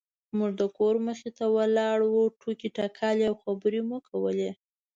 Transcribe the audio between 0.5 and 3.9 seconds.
د کور مخې ته ولاړې وو ټوکې ټکالې او خبرې